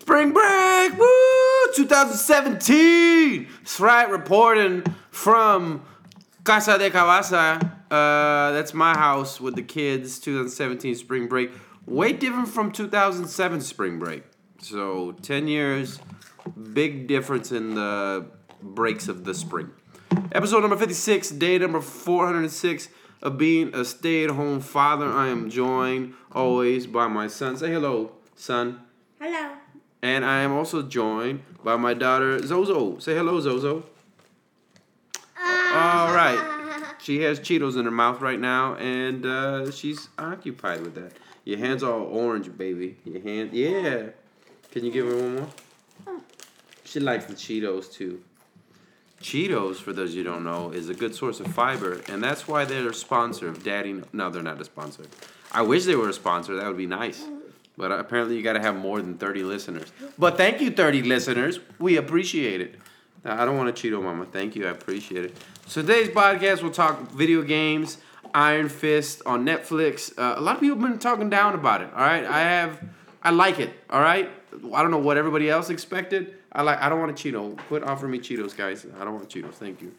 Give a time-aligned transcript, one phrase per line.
[0.00, 3.48] Spring break, woo, 2017.
[3.64, 5.82] That's reporting from
[6.44, 7.62] Casa de Cabasa.
[7.90, 10.18] Uh, that's my house with the kids.
[10.20, 11.50] 2017 spring break
[11.86, 14.24] way different from 2007 spring break.
[14.60, 15.98] So 10 years,
[16.72, 18.26] big difference in the
[18.62, 19.70] breaks of the spring.
[20.32, 22.88] Episode number 56, day number 406
[23.22, 25.06] of being a stay-at-home father.
[25.06, 27.56] I am joined always by my son.
[27.56, 28.80] Say hello, son.
[29.20, 29.54] Hello.
[30.02, 32.98] And I am also joined by my daughter Zozo.
[32.98, 33.84] Say hello, Zozo.
[35.38, 36.52] All right.
[36.98, 41.12] She has Cheetos in her mouth right now, and uh, she's occupied with that.
[41.46, 42.96] Your hand's all orange, baby.
[43.04, 44.08] Your hand, yeah.
[44.72, 45.48] Can you give her one more?
[46.84, 48.20] She likes the Cheetos too.
[49.22, 52.64] Cheetos, for those you don't know, is a good source of fiber, and that's why
[52.64, 54.02] they're a sponsor of Daddy.
[54.12, 55.04] No, they're not a sponsor.
[55.52, 56.56] I wish they were a sponsor.
[56.56, 57.24] That would be nice.
[57.76, 59.92] But uh, apparently, you got to have more than 30 listeners.
[60.18, 61.60] But thank you, 30 listeners.
[61.78, 62.74] We appreciate it.
[63.24, 64.26] I don't want a Cheeto Mama.
[64.26, 64.66] Thank you.
[64.66, 65.36] I appreciate it.
[65.66, 67.98] So, today's podcast, we'll talk video games,
[68.34, 70.12] Iron Fist on Netflix.
[70.18, 71.90] Uh, a lot of people have been talking down about it.
[71.94, 72.24] All right.
[72.24, 72.82] I have,
[73.22, 73.70] I like it.
[73.90, 74.30] All right.
[74.74, 76.34] I don't know what everybody else expected.
[76.52, 76.80] I like.
[76.80, 77.58] I don't want a Cheeto.
[77.68, 78.86] Quit offering me Cheetos, guys.
[78.98, 79.54] I don't want Cheetos.
[79.54, 79.94] Thank you.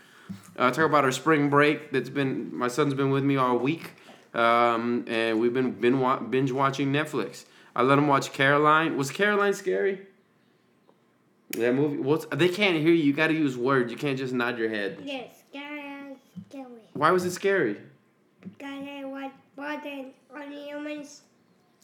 [0.57, 1.91] Uh, talk about our spring break.
[1.91, 3.91] That's been my son's been with me all week,
[4.33, 7.45] um, and we've been been wa- binge watching Netflix.
[7.75, 8.97] I let him watch Coraline.
[8.97, 10.07] Was Coraline scary?
[11.51, 11.97] That movie.
[11.97, 13.03] What's they can't hear you.
[13.03, 13.91] You got to use words.
[13.91, 14.99] You can't just nod your head.
[15.03, 16.15] Yes, guys,
[16.49, 16.65] scary.
[16.93, 17.77] Why was it scary?
[18.59, 21.21] Guys, what button on humans?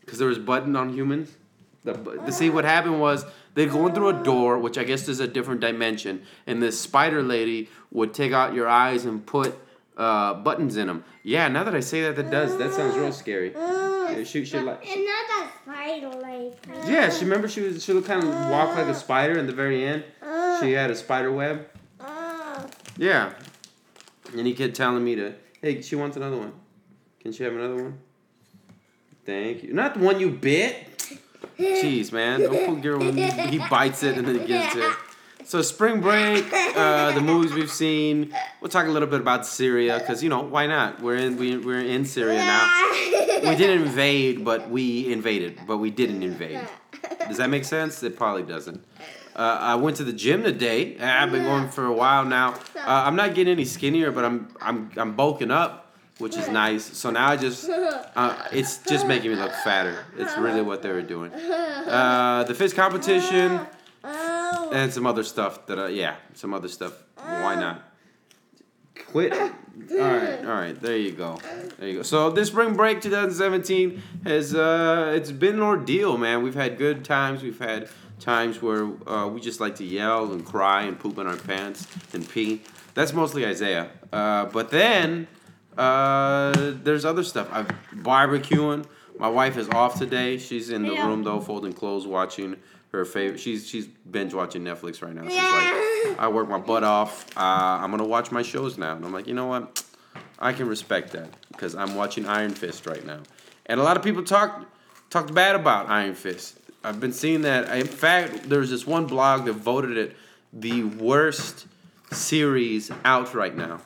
[0.02, 1.36] Because there was button on humans.
[1.84, 3.26] The, the see what happened was
[3.56, 7.22] they're going through a door, which I guess is a different dimension, and this spider
[7.22, 9.58] lady would take out your eyes and put
[9.98, 11.04] uh, buttons in them.
[11.24, 13.52] Yeah, now that I say that, that does that sounds real scary.
[13.54, 16.88] Yeah, she she like It's not a spider like.
[16.88, 17.10] yeah.
[17.10, 19.38] She remember she was she would kind of walk like a spider.
[19.38, 20.04] In the very end,
[20.62, 21.68] she had a spider web.
[22.98, 23.34] Yeah.
[24.38, 26.54] And he kept telling me to, hey, she wants another one.
[27.20, 27.98] Can she have another one?
[29.26, 29.74] Thank you.
[29.74, 30.76] Not the one you bit.
[31.58, 32.42] Jeez, man.
[32.82, 34.96] Gary when he bites it and then he gives it.
[35.46, 38.34] So spring break, uh, the movies we've seen.
[38.62, 41.02] We'll talk a little bit about Syria because you know why not?
[41.02, 42.84] We're in we, we're in Syria now.
[43.44, 46.62] We didn't invade, but we invaded, but we didn't invade.
[47.28, 48.04] Does that make sense?
[48.04, 48.86] It probably doesn't.
[49.36, 50.98] Uh, I went to the gym today.
[51.00, 52.54] I've been going for a while now.
[52.76, 56.86] Uh, I'm not getting any skinnier, but I'm I'm I'm bulking up, which is nice.
[56.98, 60.06] So now I just uh, it's just making me look fatter.
[60.18, 61.32] It's really what they were doing.
[61.34, 63.62] Uh, the fist competition
[64.04, 66.94] and some other stuff that uh, yeah, some other stuff.
[67.16, 67.82] Why not?
[69.08, 69.34] Quit.
[69.34, 70.80] All right, all right.
[70.80, 71.40] There you go.
[71.80, 72.04] There you go.
[72.04, 76.44] So this spring break 2017 has uh, it's been an ordeal, man.
[76.44, 77.42] We've had good times.
[77.42, 77.90] We've had
[78.24, 81.88] times where uh, we just like to yell and cry and poop in our pants
[82.14, 82.62] and pee.
[82.94, 83.90] That's mostly Isaiah.
[84.12, 85.28] Uh, but then
[85.78, 86.52] uh,
[86.84, 87.48] there's other stuff.
[87.52, 88.86] I'm barbecuing.
[89.20, 90.38] My wife is off today.
[90.38, 91.08] She's in the Yeah.
[91.08, 92.56] room though, folding clothes, watching
[92.92, 93.40] her favorite.
[93.40, 95.24] She's she's binge watching Netflix right now.
[95.28, 96.06] She's Yeah.
[96.10, 97.26] like, I work my butt off.
[97.36, 97.42] Uh,
[97.82, 99.84] I'm gonna watch my shows now, and I'm like, you know what?
[100.40, 103.20] I can respect that because I'm watching Iron Fist right now,
[103.66, 104.66] and a lot of people talk
[105.10, 106.60] talked bad about Iron Fist.
[106.84, 107.76] I've been seeing that.
[107.78, 110.16] In fact, there's this one blog that voted it
[110.52, 111.66] the worst
[112.12, 113.82] series out right now.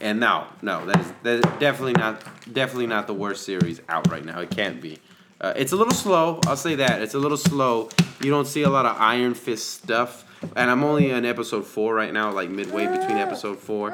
[0.00, 2.22] And no, no, that is that is definitely not
[2.52, 4.40] definitely not the worst series out right now.
[4.40, 4.98] It can't be.
[5.40, 6.40] Uh, it's a little slow.
[6.46, 7.88] I'll say that it's a little slow.
[8.20, 10.24] You don't see a lot of Iron Fist stuff,
[10.56, 13.90] and I'm only on episode four right now, like midway between episode four.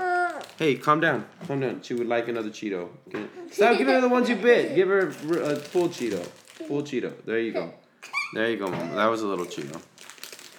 [0.58, 1.82] Hey, calm down, calm down.
[1.82, 2.88] She would like another Cheeto.
[3.50, 4.74] Stop giving her the ones you bit.
[4.74, 6.24] Give her a full Cheeto.
[6.66, 7.12] Full Cheeto.
[7.26, 7.74] There you go.
[8.34, 8.94] There you go, mama.
[8.96, 9.80] That was a little Cheeto.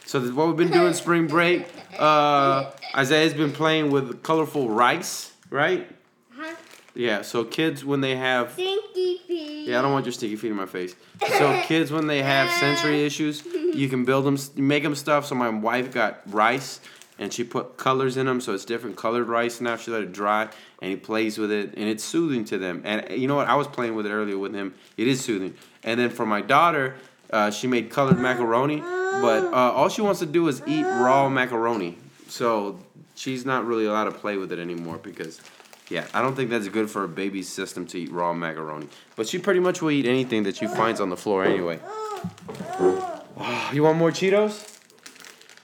[0.06, 1.68] So this what we've been doing spring break.
[1.98, 5.90] Uh, Isaiah's been playing with colorful rice, right?
[6.34, 6.56] Huh?
[6.94, 7.22] Yeah.
[7.22, 9.68] So kids when they have Stinky feet.
[9.68, 10.96] yeah, I don't want your sticky feet in my face.
[11.38, 15.26] So kids when they have sensory issues, you can build them, make them stuff.
[15.26, 16.80] So my wife got rice,
[17.20, 19.76] and she put colors in them, so it's different colored rice now.
[19.76, 20.44] She let it dry,
[20.82, 22.82] and he plays with it, and it's soothing to them.
[22.86, 23.48] And you know what?
[23.48, 24.76] I was playing with it earlier with him.
[24.96, 25.56] It is soothing.
[25.84, 26.96] And then for my daughter,
[27.32, 31.28] uh, she made colored macaroni, but uh, all she wants to do is eat raw
[31.30, 31.98] macaroni.
[32.28, 32.80] So
[33.16, 35.40] she's not really allowed to play with it anymore because
[35.90, 38.88] Yeah, I don't think that's good for a baby's system to eat raw macaroni.
[39.16, 41.80] But she pretty much will eat anything that she finds on the floor anyway.
[43.74, 44.80] You want more Cheetos?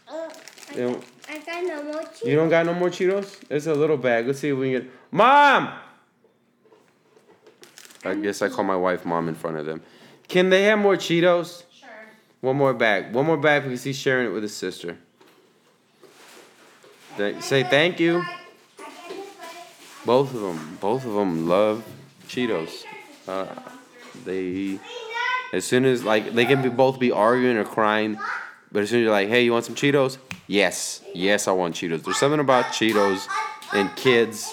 [0.08, 2.24] Uh, I, You got, don't, I got no more cheese.
[2.25, 3.40] you don't got no more Cheetos?
[3.50, 4.28] It's a little bag.
[4.28, 4.92] Let's see if we can get.
[5.12, 5.72] Mom!
[8.04, 9.81] I guess I call my wife mom in front of them.
[10.31, 11.63] Can they have more Cheetos?
[11.78, 11.89] Sure.
[12.39, 13.13] One more bag.
[13.13, 14.98] One more bag because he's sharing it with his sister.
[17.18, 18.24] Th- say thank you.
[20.06, 20.78] Both of them.
[20.80, 21.83] Both of them love
[22.30, 22.86] Cheetos.
[23.28, 23.45] Uh,
[24.24, 24.80] they,
[25.51, 28.18] as soon as like they can be both be arguing or crying,
[28.72, 30.18] but as soon as you're like, hey, you want some Cheetos?
[30.48, 32.04] Yes, yes, I want Cheetos.
[32.06, 33.27] There's something about Cheetos
[33.74, 34.50] and kids.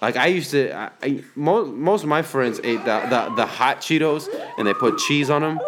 [0.00, 3.46] Like I used to, I, I most most of my friends ate the, the the
[3.46, 5.60] hot Cheetos and they put cheese on them,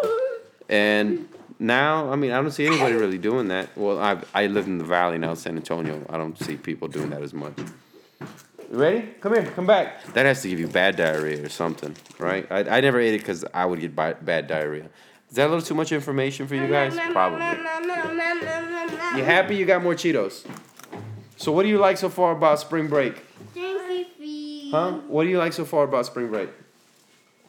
[0.69, 1.27] and
[1.59, 3.75] now I mean I don't see anybody really doing that.
[3.75, 6.05] Well, I I live in the valley now, San Antonio.
[6.09, 7.53] I don't see people doing that as much.
[8.71, 9.01] You ready?
[9.19, 10.01] Come here, come back.
[10.13, 12.49] That has to give you bad diarrhea or something, right?
[12.49, 14.85] I, I never ate it because I would get bi- bad diarrhea.
[15.29, 16.97] Is that a little too much information for you guys?
[17.11, 17.39] Probably.
[19.17, 20.45] You happy you got more Cheetos?
[21.35, 23.21] So what do you like so far about spring break?
[24.71, 24.93] Huh?
[25.07, 26.49] What do you like so far about spring break?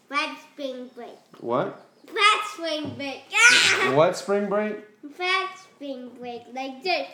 [0.08, 1.16] Fat spring break.
[1.40, 1.86] What?
[2.06, 3.22] Fat spring break.
[3.94, 4.76] What spring break?
[5.14, 6.42] Fat spring break.
[6.52, 7.08] Like this.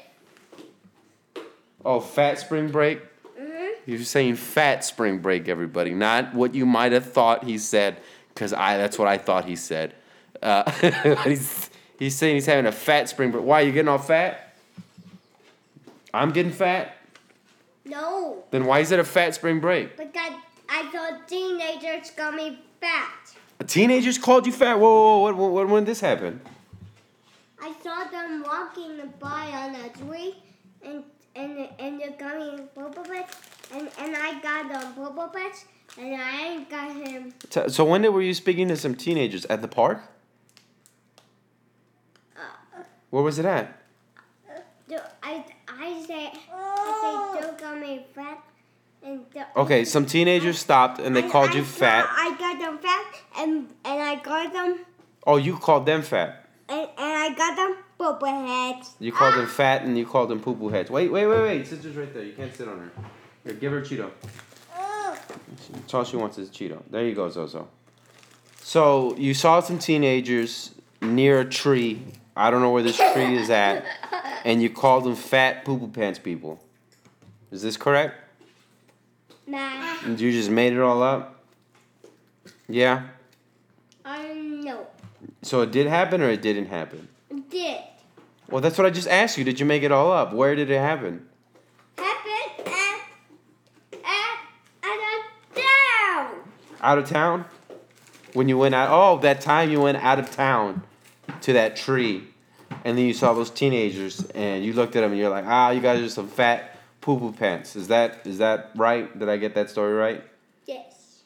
[1.85, 3.03] Oh, fat spring break?
[3.39, 7.99] hmm You're saying fat spring break, everybody, not what you might have thought he said,
[8.35, 9.95] because I that's what I thought he said.
[10.43, 10.71] Uh,
[11.25, 13.45] he's, he's saying he's having a fat spring break.
[13.45, 14.55] Why, you getting all fat?
[16.13, 16.98] I'm getting fat?
[17.89, 18.45] No.
[18.51, 19.97] Then why is it a fat spring break?
[19.97, 20.33] Because
[20.69, 23.35] I thought teenagers got me fat.
[23.67, 24.79] Teenagers called you fat?
[24.79, 26.41] Whoa, whoa, whoa, what, what, when did this happen?
[27.61, 30.37] I saw them walking by on a tree,
[30.85, 31.03] and
[31.35, 33.35] and and they're coming Boba Fett,
[33.75, 35.65] and and I got them Boba Fett,
[35.99, 37.35] and I got him.
[37.51, 39.45] So so when did, were you speaking to some teenagers?
[39.47, 40.03] At the park?
[42.37, 43.79] Uh, Where was it at?
[45.23, 48.45] I I say I say don't got me fat,
[49.57, 52.07] Okay, some teenagers stopped and they I- called I you fat.
[52.11, 53.07] I got them fat,
[53.39, 54.81] and and I got them,
[55.27, 56.47] Oh, you called them fat.
[56.69, 58.95] and, and I got them Boba heads.
[58.99, 59.57] You called them ah!
[59.61, 60.91] fat and you called them poo poo heads.
[60.91, 61.67] Wait, wait, wait, wait.
[61.67, 62.25] Sister's right there.
[62.25, 62.91] You can't sit on her.
[63.45, 64.11] Here, give her a Cheeto.
[65.73, 66.83] That's all she wants is a Cheeto.
[66.91, 67.69] There you go, Zozo.
[68.63, 72.03] So you saw some teenagers near a tree.
[72.37, 73.85] I don't know where this tree is at.
[74.45, 76.63] And you called them fat poo poo pants people.
[77.51, 78.15] Is this correct?
[79.47, 81.43] Nah, you just made it all up?
[82.69, 83.05] Yeah?
[84.05, 84.87] I know.
[85.43, 87.09] So it did happen or it didn't happen?
[87.49, 87.81] Did
[88.51, 89.45] Well, that's what I just asked you.
[89.45, 90.35] Did you make it all up?
[90.35, 91.27] Where did it happen?
[91.97, 93.01] happen at
[94.05, 94.39] at
[94.83, 96.35] at a town.
[96.83, 97.47] Out of town?
[98.35, 98.91] When you went out?
[98.91, 100.83] Oh, that time you went out of town
[101.43, 102.25] to that tree,
[102.85, 105.71] and then you saw those teenagers, and you looked at them, and you're like, ah,
[105.71, 107.77] you guys are some fat poo poo pants.
[107.77, 109.17] Is that is that right?
[109.19, 110.23] Did I get that story right?
[110.67, 111.23] Yes.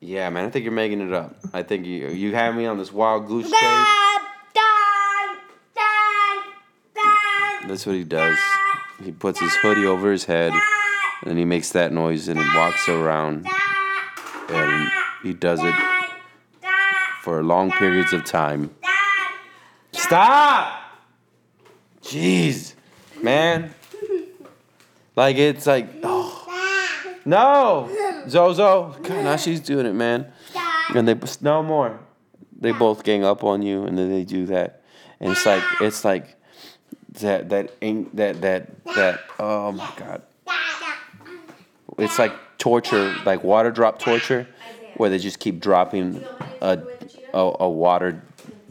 [0.00, 0.46] Yeah, man.
[0.46, 1.36] I think you're making it up.
[1.52, 3.86] I think you you have me on this wild goose chase.
[7.66, 8.38] That's what he does.
[9.02, 12.56] He puts his hoodie over his head, and then he makes that noise, and he
[12.56, 13.46] walks around,
[14.50, 14.88] and
[15.22, 15.74] he does it
[17.22, 18.70] for long periods of time.
[19.92, 20.82] Stop!
[22.02, 22.74] Jeez,
[23.22, 23.74] man.
[25.16, 27.18] Like it's like, oh.
[27.24, 28.96] no, Zozo.
[29.02, 30.32] God, now she's doing it, man.
[30.94, 31.98] And they no more.
[32.60, 34.82] They both gang up on you, and then they do that,
[35.20, 36.36] and it's like it's like
[37.20, 39.20] that that ain't that that that.
[39.38, 40.22] Oh my God,
[41.98, 44.46] it's like torture, like water drop torture,
[44.96, 46.24] where they just keep dropping
[46.60, 46.80] a
[47.32, 48.22] a, a water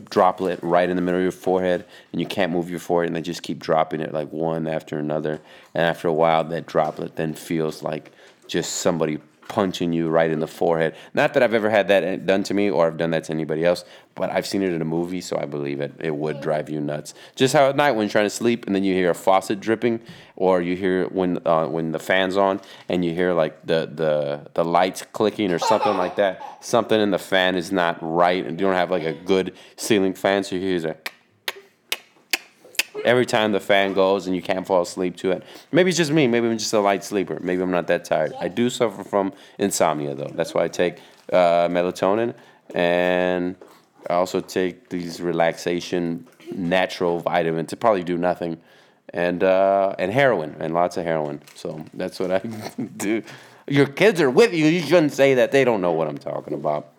[0.10, 3.16] droplet right in the middle of your forehead and you can't move your forehead and
[3.16, 5.42] they just keep dropping it like one after another.
[5.74, 8.12] And after a while that droplet then feels like
[8.48, 9.20] just somebody
[9.54, 10.96] punching you right in the forehead.
[11.14, 13.64] Not that i've ever had that done to me or i've done that to anybody
[13.64, 16.70] else but i've seen it in a movie so i believe it it would drive
[16.72, 17.14] you nuts.
[17.36, 19.60] Just how at night when you're trying to sleep and then you hear a faucet
[19.60, 20.00] dripping
[20.36, 24.50] or you hear when uh, when the fan's on and you hear like the the
[24.56, 28.60] the lights clicking or something like that something in the fan is not right and
[28.60, 31.13] you don't have like a good ceiling fan so you hear that
[33.04, 36.12] every time the fan goes and you can't fall asleep to it maybe it's just
[36.12, 39.04] me maybe i'm just a light sleeper maybe i'm not that tired i do suffer
[39.04, 41.00] from insomnia though that's why i take
[41.32, 42.34] uh, melatonin
[42.76, 43.56] and
[44.10, 48.60] i also take these relaxation natural vitamins to probably do nothing
[49.14, 51.42] and uh, and heroin and lots of heroin.
[51.56, 52.40] So that's what I
[52.98, 53.24] do.
[53.68, 54.66] Your kids are with you.
[54.66, 55.52] You shouldn't say that.
[55.52, 56.90] They don't know what I'm talking about.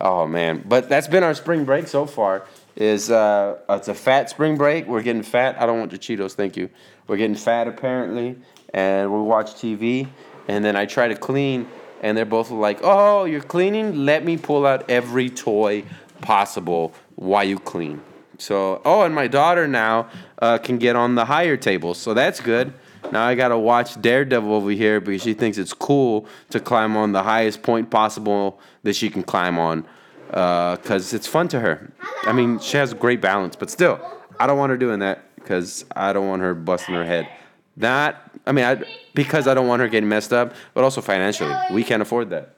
[0.00, 2.46] Oh man, but that's been our spring break so far.
[2.76, 4.86] Is uh, it's a fat spring break.
[4.86, 5.60] We're getting fat.
[5.60, 6.70] I don't want your Cheetos, thank you.
[7.06, 8.36] We're getting fat apparently,
[8.72, 10.08] and we watch TV,
[10.48, 11.68] and then I try to clean,
[12.00, 14.04] and they're both like, "Oh, you're cleaning?
[14.04, 15.84] Let me pull out every toy
[16.20, 18.00] possible while you clean."
[18.38, 20.08] So, oh, and my daughter now
[20.40, 22.72] uh, can get on the higher tables, so that's good.
[23.12, 27.12] Now I gotta watch Daredevil over here because she thinks it's cool to climb on
[27.12, 29.84] the highest point possible that she can climb on,
[30.30, 31.92] because uh, it's fun to her.
[32.22, 34.00] I mean, she has great balance, but still,
[34.38, 37.28] I don't want her doing that because I don't want her busting her head.
[37.76, 38.82] Not, I mean, I,
[39.14, 42.54] because I don't want her getting messed up, but also financially, we can't afford that.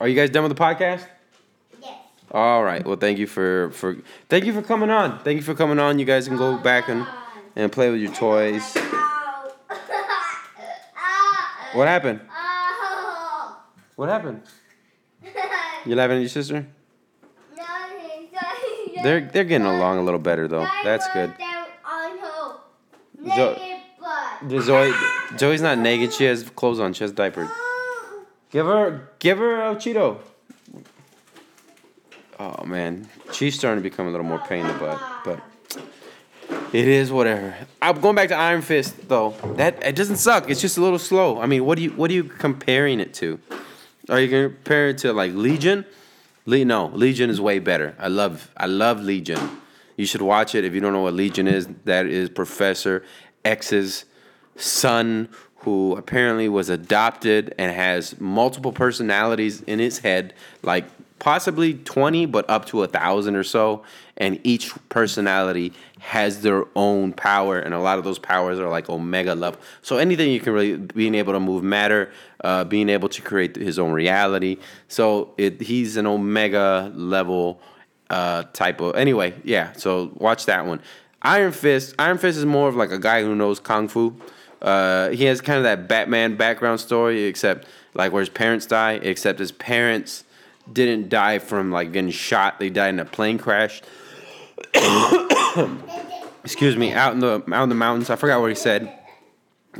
[0.00, 1.06] Are you guys done with the podcast?
[1.80, 1.98] Yes.
[2.30, 2.84] All right.
[2.84, 3.96] Well, thank you for for
[4.28, 5.20] thank you for coming on.
[5.20, 5.98] Thank you for coming on.
[5.98, 7.06] You guys can go back and
[7.56, 8.76] and play with your toys.
[11.74, 12.20] What happened?
[12.30, 13.58] Oh.
[13.96, 14.42] What happened?
[15.86, 16.66] You laughing at your sister?
[17.56, 17.62] No,
[18.00, 20.66] he's not- They're they're getting along a little better though.
[20.82, 21.32] That's good.
[23.36, 24.48] Zo- naked butt.
[24.48, 24.92] The Zoe
[25.38, 26.12] Zoe's not naked.
[26.12, 26.92] She has clothes on.
[26.92, 27.48] She has diapers.
[28.50, 30.18] Give her give her a Cheeto.
[32.38, 35.40] Oh man, she's starting to become a little more pain in the butt, but
[36.72, 37.54] it is whatever.
[37.80, 39.34] I'm going back to Iron Fist though.
[39.56, 40.50] That it doesn't suck.
[40.50, 41.40] It's just a little slow.
[41.40, 43.38] I mean, what do you what are you comparing it to?
[44.08, 45.84] Are you gonna compare it to like Legion?
[46.46, 47.94] Le- no, Legion is way better.
[47.98, 49.40] I love I love Legion.
[49.96, 51.68] You should watch it if you don't know what Legion is.
[51.84, 53.04] That is Professor
[53.44, 54.04] X's
[54.56, 60.84] son who apparently was adopted and has multiple personalities in his head, like
[61.18, 63.82] possibly 20, but up to a thousand or so.
[64.16, 68.88] And each personality has their own power, and a lot of those powers are like
[68.88, 69.58] omega level.
[69.82, 72.12] So anything you can really being able to move matter,
[72.44, 74.58] uh, being able to create his own reality.
[74.86, 77.60] So it, he's an omega level
[78.10, 78.94] uh, type of.
[78.96, 79.72] Anyway, yeah.
[79.72, 80.80] So watch that one.
[81.22, 81.94] Iron Fist.
[81.98, 84.14] Iron Fist is more of like a guy who knows kung fu.
[84.60, 88.92] Uh, he has kind of that Batman background story, except like where his parents die.
[89.02, 90.24] Except his parents
[90.70, 93.82] didn't die from like getting shot; they died in a plane crash.
[96.44, 98.10] Excuse me, out in the out in the mountains.
[98.10, 98.92] I forgot what he said.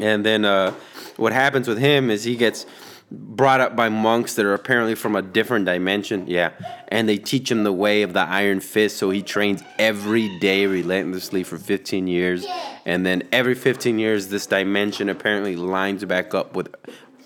[0.00, 0.72] And then uh,
[1.16, 2.66] what happens with him is he gets
[3.10, 6.26] brought up by monks that are apparently from a different dimension.
[6.26, 6.52] Yeah.
[6.88, 8.96] And they teach him the way of the Iron Fist.
[8.96, 12.46] So he trains every day relentlessly for 15 years.
[12.84, 16.74] And then every 15 years, this dimension apparently lines back up with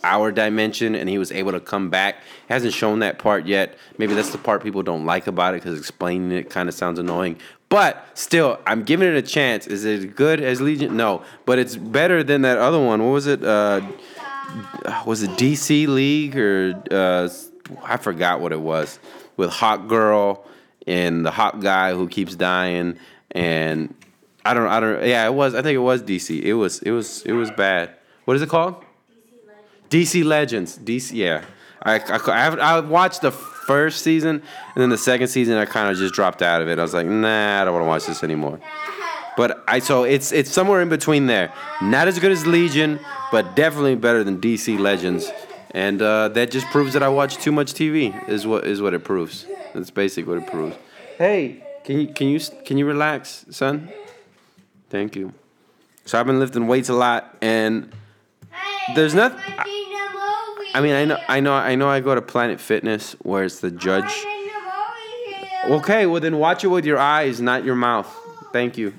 [0.05, 2.17] our dimension and he was able to come back.
[2.49, 3.77] Hasn't shown that part yet.
[3.99, 6.99] Maybe that's the part people don't like about it because explaining it kind of sounds
[6.99, 7.39] annoying.
[7.69, 9.67] But still, I'm giving it a chance.
[9.67, 10.97] Is it good as Legion?
[10.97, 13.05] No, but it's better than that other one.
[13.05, 13.45] What was it?
[13.45, 13.83] Uh,
[15.05, 17.29] was it DC League or uh,
[17.85, 18.99] I forgot what it was
[19.37, 20.45] with Hot Girl
[20.87, 22.99] and the hot guy who keeps dying
[23.31, 23.95] and
[24.45, 26.91] I don't I don't yeah it was I think it was DC it was it
[26.91, 27.91] was it was bad
[28.25, 28.83] what is it called
[29.91, 31.45] DC Legends DC yeah
[31.83, 34.37] I I, I, watched the first season
[34.75, 36.95] and then the second season I kind of just dropped out of it I was
[36.95, 38.61] like nah I don't want to watch this anymore
[39.39, 41.53] but I so it's it's somewhere in between there.
[41.81, 42.99] Not as good as Legion,
[43.31, 45.31] but definitely better than DC Legends.
[45.71, 48.29] And uh, that just proves that I watch too much TV.
[48.29, 49.47] Is what is what it proves.
[49.75, 50.75] That's basically what it proves.
[51.19, 53.93] Hey, can you can you can you relax, son?
[54.91, 55.33] Thank you.
[56.05, 57.93] So I've been lifting weights a lot, and
[58.95, 61.19] There's I'm noth- watching the movie I mean I know.
[61.29, 64.05] I know I know I go to Planet Fitness where it's the judge.
[64.05, 64.61] watching the
[65.33, 65.75] movie here.
[65.77, 68.09] Okay, well then watch it with your eyes, not your mouth.
[68.53, 68.95] Thank you.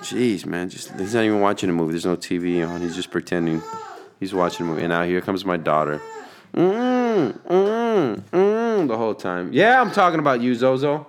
[0.00, 1.92] Jeez, man, just he's not even watching a movie.
[1.92, 2.80] There's no TV on.
[2.80, 3.62] He's just pretending
[4.20, 4.82] he's watching a movie.
[4.82, 6.00] And now here comes my daughter.
[6.54, 9.52] Mm, mm, mm, the whole time.
[9.52, 11.06] Yeah, I'm talking about you, Zozo.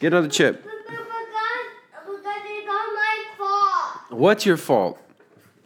[0.00, 0.62] Get another chip.
[0.64, 0.96] But- but-
[1.92, 4.18] but because it's not my fault.
[4.18, 4.98] What's your fault?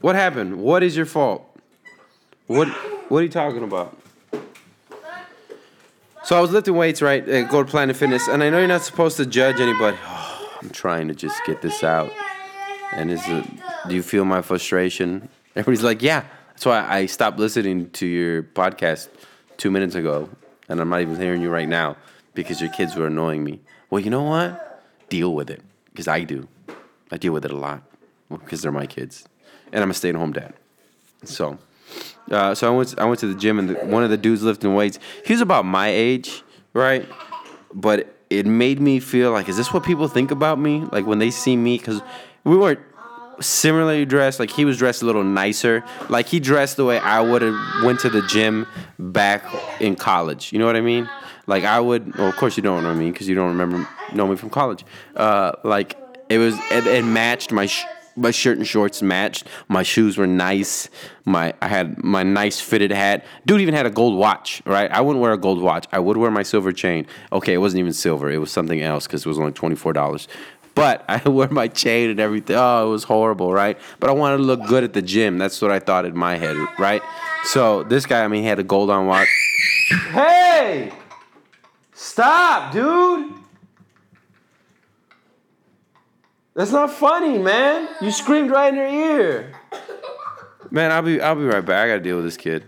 [0.04, 0.60] What happened?
[0.60, 1.48] What is your fault?
[2.46, 2.68] What
[3.08, 3.98] What are you talking about?
[6.24, 7.26] So I was lifting weights, right?
[7.26, 9.96] Uh, go to Planet Fitness, and I know you're not supposed to judge anybody.
[10.60, 12.12] I'm trying to just get this out.
[12.92, 13.46] And is it?
[13.88, 15.30] Do you feel my frustration?
[15.56, 16.24] Everybody's like, yeah.
[16.48, 19.08] That's why I stopped listening to your podcast
[19.56, 20.28] two minutes ago,
[20.68, 21.96] and I'm not even hearing you right now
[22.34, 23.58] because your kids were annoying me.
[23.88, 24.84] Well, you know what?
[25.08, 26.46] Deal with it because I do.
[27.10, 27.82] I deal with it a lot
[28.28, 29.24] because they're my kids,
[29.74, 30.54] and I'm a stay-at-home dad.
[31.24, 31.58] So,
[32.30, 32.98] uh, so I went.
[32.98, 34.98] I went to the gym, and the, one of the dudes lifting weights.
[35.26, 37.06] He was about my age, right?
[37.74, 40.84] But it made me feel like, is this what people think about me?
[40.92, 42.00] Like when they see me, because
[42.44, 42.80] we weren't
[43.40, 44.38] similarly dressed.
[44.40, 45.84] Like he was dressed a little nicer.
[46.08, 48.66] Like he dressed the way I would have went to the gym
[48.98, 49.44] back
[49.80, 50.52] in college.
[50.52, 51.08] You know what I mean?
[51.46, 52.16] Like I would.
[52.16, 54.84] Well, of course you don't know me because you don't remember know me from college.
[55.16, 55.96] Uh, like
[56.28, 56.54] it was.
[56.70, 57.66] It, it matched my.
[57.66, 57.84] Sh-
[58.16, 59.46] my shirt and shorts matched.
[59.68, 60.88] My shoes were nice.
[61.24, 63.24] My I had my nice fitted hat.
[63.46, 64.62] Dude even had a gold watch.
[64.66, 64.90] Right?
[64.90, 65.86] I wouldn't wear a gold watch.
[65.92, 67.06] I would wear my silver chain.
[67.32, 68.30] Okay, it wasn't even silver.
[68.30, 70.28] It was something else because it was only twenty four dollars.
[70.74, 72.56] But I wore my chain and everything.
[72.56, 73.78] Oh, it was horrible, right?
[74.00, 75.38] But I wanted to look good at the gym.
[75.38, 77.02] That's what I thought in my head, right?
[77.44, 79.28] So this guy, I mean, he had a gold on watch.
[80.10, 80.92] Hey!
[81.92, 83.32] Stop, dude!
[86.54, 87.88] That's not funny, man.
[88.00, 89.52] You screamed right in their ear.
[90.70, 91.84] Man, I'll be I'll be right back.
[91.84, 92.64] I gotta deal with this kid.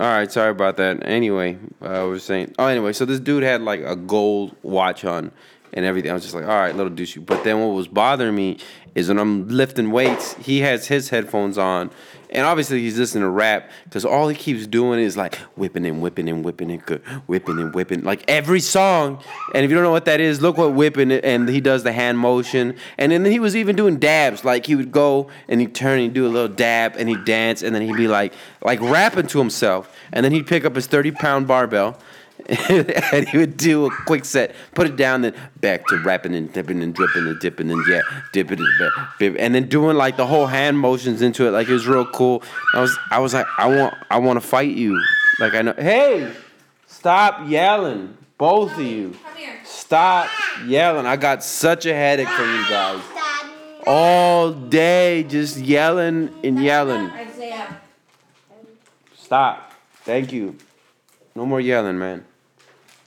[0.00, 1.06] All right, sorry about that.
[1.06, 2.54] Anyway, uh, I was saying.
[2.58, 5.32] Oh, anyway, so this dude had like a gold watch on
[5.72, 6.10] and everything.
[6.10, 7.24] I was just like, all right, little douchey.
[7.24, 8.58] But then what was bothering me
[8.94, 11.90] is when I'm lifting weights, he has his headphones on,
[12.30, 16.00] and obviously he's listening to rap because all he keeps doing is like whipping and
[16.00, 16.80] whipping and whipping and
[17.26, 19.22] whipping and whipping, like every song.
[19.54, 21.92] And if you don't know what that is, look what whipping and he does the
[21.92, 22.76] hand motion.
[22.98, 26.02] And then he was even doing dabs, like he would go and he'd turn and
[26.02, 28.32] he'd do a little dab and he'd dance and then he'd be like
[28.62, 29.94] like rapping to himself.
[30.12, 31.98] And then he'd pick up his 30 pound barbell
[32.68, 36.52] and he would do a quick set, put it down, then back to rapping and
[36.52, 38.02] dipping and dripping and dipping and yeah,
[38.32, 41.72] dipping and back, and then doing like the whole hand motions into it, like it
[41.72, 42.42] was real cool.
[42.74, 45.00] I was, I was like, I want, I want to fight you.
[45.38, 46.32] Like I know, hey,
[46.86, 49.16] stop yelling, both of you.
[49.64, 50.28] Stop
[50.66, 51.06] yelling.
[51.06, 53.00] I got such a headache from you guys
[53.86, 57.10] all day, just yelling and yelling.
[59.16, 59.72] Stop.
[60.02, 60.56] Thank you.
[61.36, 62.24] No more yelling, man.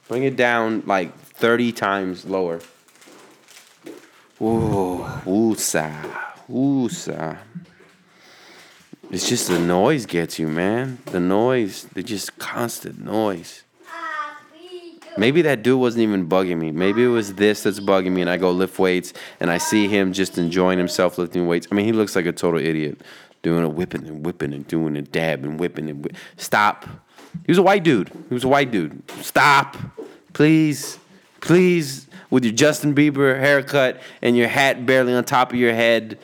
[0.08, 2.60] Bring it down like 30 times lower.
[4.42, 6.02] Ooh, woosah,
[6.50, 7.38] woosah.
[9.10, 10.98] It's just the noise gets you, man.
[11.06, 13.64] The noise, the just constant noise.
[15.16, 16.72] Maybe that dude wasn't even bugging me.
[16.72, 19.88] Maybe it was this that's bugging me, and I go lift weights, and I see
[19.88, 21.68] him just enjoying himself lifting weights.
[21.72, 23.02] I mean, he looks like a total idiot,
[23.44, 26.88] doing a whipping and whipping and doing a dab and whipping and stop.
[27.46, 28.10] He was a white dude.
[28.30, 29.02] He was a white dude.
[29.22, 29.78] Stop,
[30.34, 30.98] please,
[31.42, 36.18] please, with your Justin Bieber haircut and your hat barely on top of your head,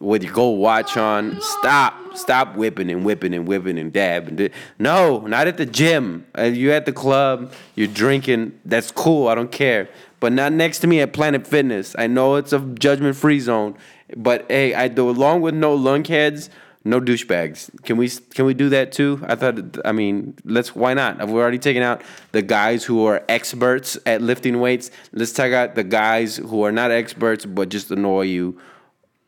[0.00, 1.40] with your gold watch on.
[1.40, 4.50] Stop, stop whipping and whipping and whipping and dabbing.
[4.78, 6.26] no, not at the gym.
[6.36, 7.52] Uh, you're at the club.
[7.74, 8.58] You're drinking.
[8.64, 9.28] That's cool.
[9.28, 9.88] I don't care.
[10.20, 11.94] But not next to me at Planet Fitness.
[11.98, 13.76] I know it's a judgment-free zone,
[14.16, 16.48] but hey, I do along with no lunkheads
[16.86, 17.70] no douchebags.
[17.82, 19.20] Can we can we do that too?
[19.26, 19.78] I thought.
[19.84, 20.74] I mean, let's.
[20.74, 21.26] Why not?
[21.26, 24.90] We're already taking out the guys who are experts at lifting weights.
[25.12, 28.60] Let's take out the guys who are not experts but just annoy you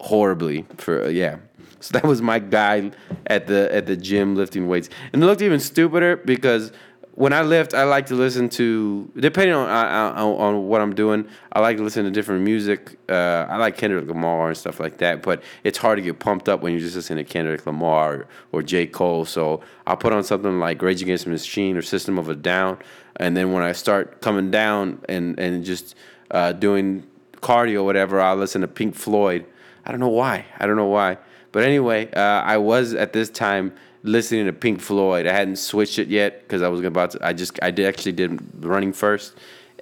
[0.00, 0.66] horribly.
[0.76, 1.38] For yeah.
[1.80, 2.90] So that was my guy
[3.26, 6.72] at the at the gym lifting weights, and it looked even stupider because
[7.18, 11.26] when I lift, I like to listen to depending on on, on what I'm doing.
[11.52, 12.96] I like to listen to different music.
[13.08, 15.20] Uh, I like Kendrick Lamar and stuff like that.
[15.20, 18.28] But it's hard to get pumped up when you're just listening to Kendrick Lamar or,
[18.52, 19.24] or J Cole.
[19.24, 22.78] So I'll put on something like Rage Against the Machine or System of a Down,
[23.16, 25.96] and then when I start coming down and and just
[26.30, 27.04] uh, doing
[27.40, 29.44] cardio or whatever, I'll listen to Pink Floyd.
[29.84, 30.46] I don't know why.
[30.56, 31.18] I don't know why.
[31.50, 35.26] But anyway, uh, I was at this time listening to Pink Floyd.
[35.26, 37.26] I hadn't switched it yet because I was about to.
[37.26, 39.34] I just I did actually did running first,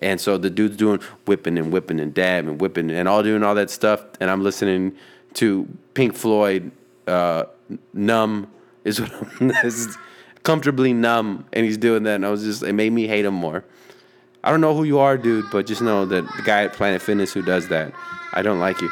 [0.03, 3.43] and so the dude's doing whipping and whipping and dab and whipping and all doing
[3.43, 4.97] all that stuff, and I'm listening
[5.35, 6.71] to Pink Floyd.
[7.07, 7.45] Uh,
[7.93, 8.49] numb
[8.85, 9.97] is what I'm, is
[10.43, 13.35] comfortably numb, and he's doing that, and I was just it made me hate him
[13.35, 13.65] more.
[14.43, 17.03] I don't know who you are, dude, but just know that the guy at Planet
[17.03, 17.93] Fitness who does that,
[18.33, 18.91] I don't like you.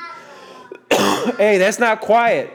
[1.38, 2.52] hey, that's not quiet.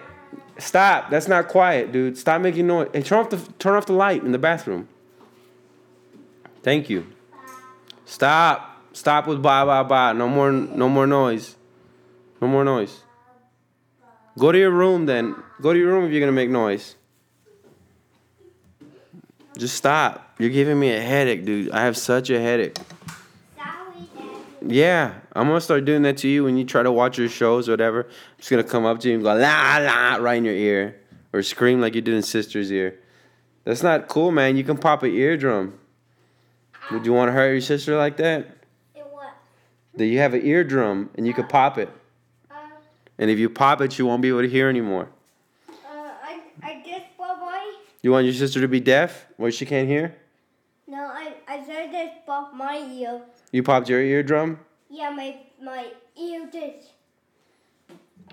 [0.60, 1.10] Stop.
[1.10, 2.17] That's not quiet, dude.
[2.17, 2.89] Stop making noise.
[2.93, 4.88] Hey, turn off the turn off the light in the bathroom.
[6.63, 7.08] Thank you.
[8.06, 8.84] Stop.
[8.93, 10.13] Stop with ba ba ba.
[10.13, 11.56] No more no more noise.
[12.41, 13.04] No more noise.
[14.38, 15.36] Go to your room then.
[15.62, 16.95] Go to your room if you're gonna make noise.
[19.58, 20.34] Just stop.
[20.39, 21.72] You're giving me a headache, dude.
[21.72, 22.78] I have such a headache.
[24.62, 27.69] Yeah, I'm gonna start doing that to you when you try to watch your shows
[27.69, 28.04] or whatever.
[28.04, 30.99] I'm just gonna come up to you and go la la right in your ear,
[31.32, 32.99] or scream like you did in sister's ear.
[33.63, 34.58] That's not cool, man.
[34.58, 35.80] You can pop an eardrum.
[36.91, 38.47] Would you want to hurt your sister like that?
[38.93, 39.34] what?
[39.95, 41.89] That you have an eardrum and you can pop it,
[42.52, 42.56] Uh,
[43.17, 45.08] and if you pop it, you won't be able to hear anymore.
[45.69, 47.28] uh, I, I guess, boy.
[48.02, 50.17] You want your sister to be deaf, where she can't hear?
[50.86, 53.21] No, I I said this pop my ear.
[53.54, 54.60] You popped your eardrum?
[54.89, 56.89] Yeah, my my ear just.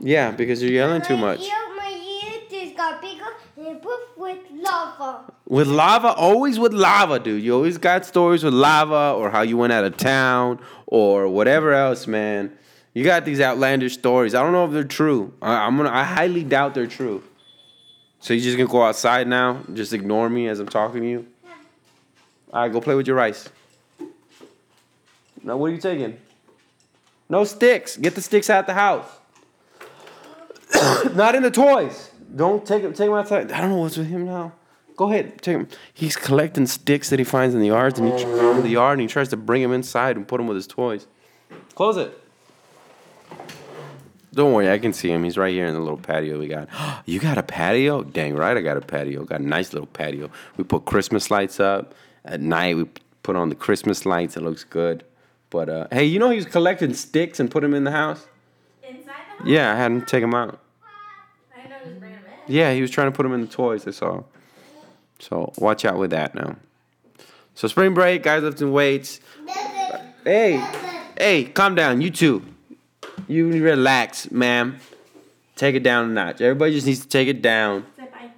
[0.01, 1.41] Yeah, because you're yelling too much.
[1.41, 3.25] Ear, my ear just got bigger
[3.57, 5.33] and poof with lava.
[5.49, 7.43] With lava, always with lava, dude.
[7.43, 11.73] You always got stories with lava or how you went out of town or whatever
[11.73, 12.57] else, man.
[12.95, 14.35] You got these outlandish stories.
[14.35, 15.35] I don't know if they're true.
[15.43, 15.91] I, I'm gonna.
[15.91, 17.23] I highly doubt they're true.
[18.21, 19.63] So you just gonna go outside now?
[19.75, 21.27] Just ignore me as I'm talking to you?
[22.53, 23.49] All right, go play with your rice.
[25.43, 26.19] Now, what are you taking?
[27.29, 27.97] No sticks.
[27.97, 29.09] Get the sticks out the house.
[31.15, 32.11] Not in the toys.
[32.35, 32.93] Don't take him.
[32.93, 33.53] Take him outside.
[33.53, 34.53] I don't know what's with him now.
[34.97, 35.69] Go ahead, take him.
[35.93, 39.03] He's collecting sticks that he finds in the yards and he in the yard, and
[39.03, 41.07] he tries to bring them inside and put them with his toys.
[41.75, 42.19] Close it.
[44.33, 45.25] Don't worry, I can see him.
[45.25, 46.69] He's right here in the little patio we got.
[47.07, 48.03] You got a patio?
[48.03, 49.25] Dang right, I got a patio.
[49.25, 50.31] Got a nice little patio.
[50.57, 52.77] We put Christmas lights up at night.
[52.77, 52.87] We
[53.23, 54.37] put on the Christmas lights.
[54.37, 55.05] It looks good.
[55.51, 58.27] But uh, hey, you know he was collecting sticks and put them in the house.
[58.83, 59.47] Inside the house?
[59.47, 60.61] Yeah, I had him take them out.
[61.57, 62.55] I didn't know he was bringing them in.
[62.55, 63.87] Yeah, he was trying to put them in the toys.
[63.87, 64.23] I saw.
[65.19, 66.57] So watch out with that now.
[67.55, 69.21] So spring break, guys lifting weights.
[70.25, 70.63] Hey,
[71.17, 72.43] hey, calm down, you two.
[73.29, 74.79] You relax, ma'am.
[75.55, 76.41] Take it down a notch.
[76.41, 78.31] Everybody just needs to take it down Say bye.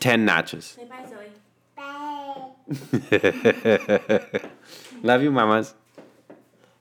[0.00, 0.64] ten notches.
[0.64, 1.26] Say bye, Zoe.
[1.76, 4.48] Bye.
[5.02, 5.74] Love you, mamas.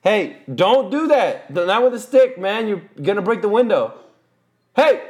[0.08, 1.54] Hey, don't do that.
[1.54, 2.70] Not with a stick, man.
[2.70, 3.94] You're gonna break the window.
[4.74, 5.04] Hey,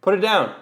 [0.00, 0.52] put it down.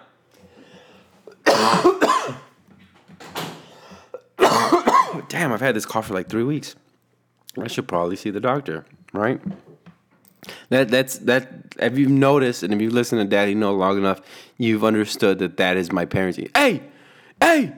[5.31, 6.77] Damn, I've had this cough for like three weeks.
[7.59, 8.85] I should probably see the doctor,
[9.15, 9.41] right?
[10.69, 11.75] That that's that.
[11.79, 14.21] If you've noticed and if you've listened to Daddy Know long enough,
[14.59, 16.55] you've understood that that is my parenting.
[16.55, 16.83] Hey,
[17.41, 17.73] hey,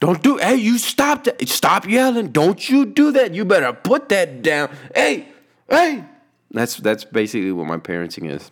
[0.00, 0.36] don't do.
[0.36, 1.48] Hey, you stop that.
[1.48, 2.32] Stop yelling.
[2.32, 3.34] Don't you do that.
[3.34, 4.70] You better put that down.
[4.94, 5.28] Hey,
[5.68, 6.04] hey.
[6.50, 8.50] That's that's basically what my parenting is.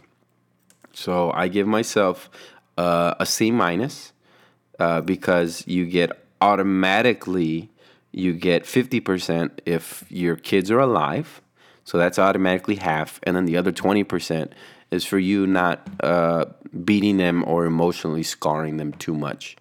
[0.92, 2.30] So I give myself
[2.76, 4.12] uh, a C minus
[4.78, 7.70] uh, because you get automatically
[8.12, 11.40] you get fifty percent if your kids are alive.
[11.84, 14.52] So that's automatically half, and then the other twenty percent
[14.90, 16.46] is for you not uh,
[16.84, 19.56] beating them or emotionally scarring them too much.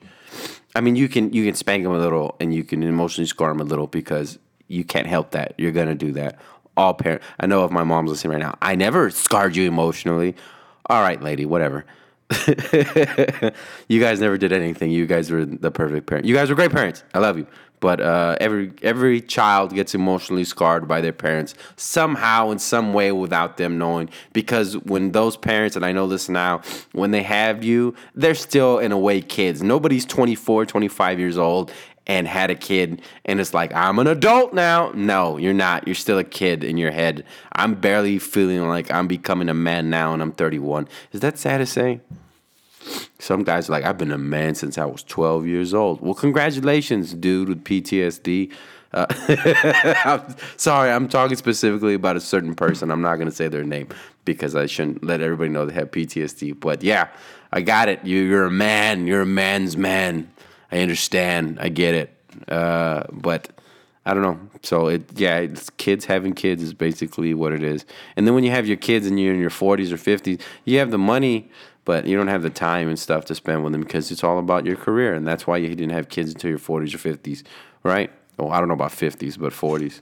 [0.76, 3.50] I mean, you can you can spank them a little, and you can emotionally scar
[3.50, 5.54] them a little because you can't help that.
[5.58, 6.40] You're gonna do that.
[6.76, 7.22] All parent.
[7.40, 10.36] I know if my mom's listening right now, I never scarred you emotionally.
[10.88, 11.86] All right, lady, whatever.
[13.88, 14.90] you guys never did anything.
[14.90, 16.26] You guys were the perfect parent.
[16.26, 17.04] You guys were great parents.
[17.14, 17.46] I love you.
[17.84, 23.12] But uh, every every child gets emotionally scarred by their parents somehow in some way
[23.12, 24.10] without them knowing.
[24.32, 26.62] Because when those parents, and I know this now,
[26.94, 29.62] when they have you, they're still in a way kids.
[29.62, 31.74] Nobody's 24, 25 years old
[32.08, 34.94] and had a kid and it's like I'm an adult now.
[34.96, 35.86] No, you're not.
[35.86, 37.26] You're still a kid in your head.
[37.52, 40.88] I'm barely feeling like I'm becoming a man now and I'm 31.
[41.12, 42.00] Is that sad to say?
[43.20, 46.02] Some guys are like, I've been a man since I was 12 years old.
[46.02, 48.52] Well, congratulations, dude with PTSD.
[48.94, 49.06] Uh,
[50.06, 52.92] I'm sorry, I'm talking specifically about a certain person.
[52.92, 53.90] I'm not going to say their name
[54.26, 56.60] because I shouldn't let everybody know they have PTSD.
[56.60, 57.08] But yeah,
[57.52, 58.04] I got it.
[58.04, 59.08] You, you're a man.
[59.08, 60.32] You're a man's man.
[60.72, 61.60] I understand.
[61.60, 62.18] I get it.
[62.48, 63.50] Uh, but
[64.06, 64.40] I don't know.
[64.64, 67.86] So it yeah, it's kids having kids is basically what it is.
[68.16, 70.80] And then when you have your kids and you're in your 40s or 50s, you
[70.80, 71.50] have the money,
[71.86, 74.40] but you don't have the time and stuff to spend with them because it's all
[74.40, 77.44] about your career, and that's why you didn't have kids until your 40s or 50s,
[77.84, 78.12] right?
[78.38, 80.02] Well, I don't know about 50s, but 40s.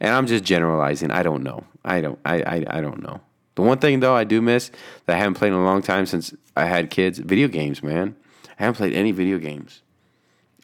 [0.00, 1.10] And I'm just generalizing.
[1.10, 1.64] I don't know.
[1.84, 2.18] I don't.
[2.24, 3.20] I, I, I don't know.
[3.54, 4.70] The one thing though I do miss
[5.06, 8.16] that I haven't played in a long time since I had kids, video games, man.
[8.58, 9.82] I haven't played any video games.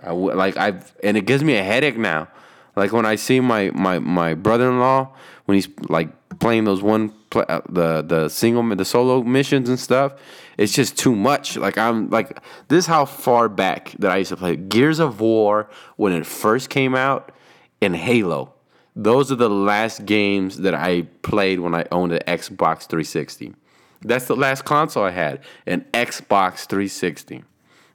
[0.02, 2.28] I w- like I've and it gives me a headache now.
[2.76, 5.12] Like when I see my my my brother-in-law
[5.44, 10.14] when he's like playing those one uh, the the single the solo missions and stuff,
[10.58, 11.56] it's just too much.
[11.56, 15.20] Like I'm like this is how far back that I used to play Gears of
[15.20, 17.32] War when it first came out
[17.80, 18.54] and Halo.
[18.96, 23.54] Those are the last games that I played when I owned an Xbox 360.
[24.02, 27.44] That's the last console I had, an Xbox 360.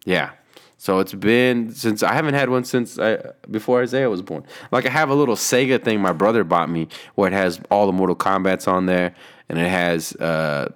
[0.06, 0.32] Yeah.
[0.86, 3.18] So it's been since I haven't had one since I,
[3.50, 4.46] before Isaiah was born.
[4.72, 7.88] Like I have a little Sega thing my brother bought me where it has all
[7.88, 9.16] the Mortal Kombat's on there,
[9.50, 10.72] and it has uh,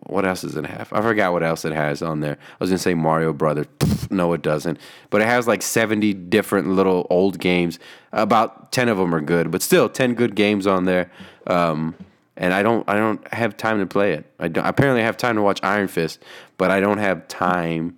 [0.00, 0.92] what else does it have?
[0.92, 2.32] I forgot what else it has on there.
[2.32, 3.68] I was gonna say Mario Brothers.
[4.10, 4.80] No, it doesn't.
[5.10, 7.78] But it has like seventy different little old games.
[8.12, 11.08] About ten of them are good, but still ten good games on there.
[11.46, 11.94] Um,
[12.36, 14.26] and I don't, I don't have time to play it.
[14.40, 16.20] I don't, apparently have time to watch Iron Fist,
[16.58, 17.94] but I don't have time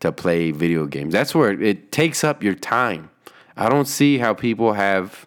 [0.00, 1.12] to play video games.
[1.12, 3.10] That's where it takes up your time.
[3.56, 5.26] I don't see how people have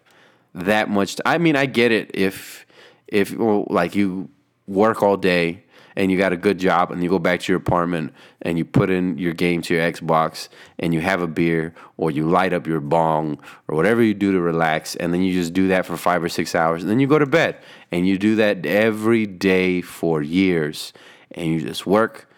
[0.54, 1.16] that much.
[1.24, 2.66] I mean, I get it if
[3.08, 4.28] if well, like you
[4.66, 5.64] work all day
[5.96, 8.64] and you got a good job and you go back to your apartment and you
[8.64, 12.52] put in your game to your Xbox and you have a beer or you light
[12.52, 15.86] up your bong or whatever you do to relax and then you just do that
[15.86, 17.56] for 5 or 6 hours and then you go to bed
[17.92, 20.92] and you do that every day for years
[21.32, 22.28] and you just work,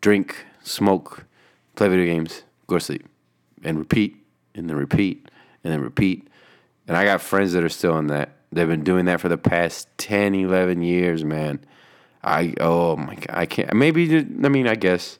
[0.00, 1.24] drink, smoke,
[1.74, 3.06] play video games, go to sleep
[3.62, 4.16] and repeat
[4.54, 5.28] and then repeat
[5.62, 6.28] and then repeat.
[6.86, 8.36] And I got friends that are still in that.
[8.52, 11.60] They've been doing that for the past 10, 11 years, man.
[12.22, 13.72] I oh my god, I can't.
[13.74, 15.18] Maybe I mean, I guess,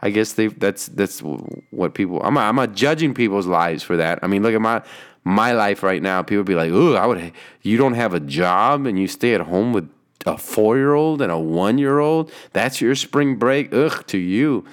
[0.00, 0.46] I guess they.
[0.46, 2.22] That's that's what people.
[2.22, 4.20] I'm not, I'm not judging people's lives for that.
[4.22, 4.82] I mean, look at my
[5.22, 6.22] my life right now.
[6.22, 9.42] People be like, "Ooh, I would." You don't have a job and you stay at
[9.42, 9.90] home with
[10.24, 12.32] a four year old and a one year old.
[12.52, 13.72] That's your spring break.
[13.74, 14.64] Ugh, to you.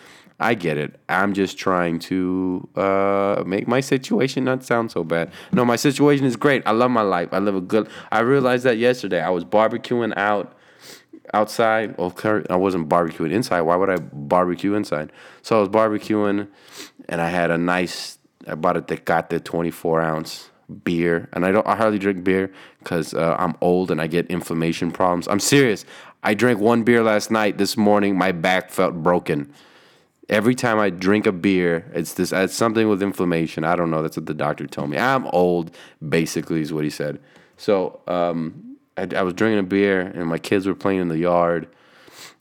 [0.44, 1.00] I get it.
[1.08, 5.32] I'm just trying to uh, make my situation not sound so bad.
[5.54, 6.62] No, my situation is great.
[6.66, 7.30] I love my life.
[7.32, 7.88] I live a good.
[8.12, 9.22] I realized that yesterday.
[9.22, 10.54] I was barbecuing out
[11.34, 11.98] outside.
[11.98, 12.14] Well,
[12.50, 13.62] I wasn't barbecuing inside.
[13.62, 15.14] Why would I barbecue inside?
[15.44, 16.50] So I was barbecuing,
[17.08, 18.18] and I had a nice.
[18.46, 20.50] I bought a Tecate 24 ounce
[20.84, 21.66] beer, and I don't.
[21.66, 25.30] I hardly drink beer because uh, I'm old and I get inflammation problems.
[25.30, 25.86] I'm serious.
[26.22, 27.58] I drank one beer last night.
[27.58, 29.54] This morning, my back felt broken.
[30.30, 32.32] Every time I drink a beer, it's this.
[32.32, 33.64] It's something with inflammation.
[33.64, 34.02] I don't know.
[34.02, 34.98] That's what the doctor told me.
[34.98, 35.76] I'm old,
[36.08, 37.20] basically, is what he said.
[37.58, 41.18] So um, I, I was drinking a beer, and my kids were playing in the
[41.18, 41.68] yard.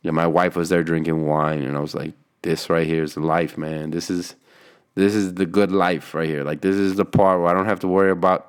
[0.04, 3.16] And my wife was there drinking wine, and I was like, "This right here is
[3.16, 3.90] life, man.
[3.90, 4.36] This is
[4.94, 6.44] this is the good life right here.
[6.44, 8.48] Like this is the part where I don't have to worry about.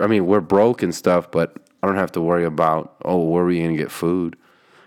[0.00, 3.44] I mean, we're broke and stuff, but I don't have to worry about oh, where
[3.44, 4.36] are we gonna get food?